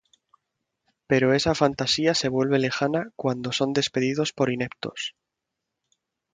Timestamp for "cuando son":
3.15-3.71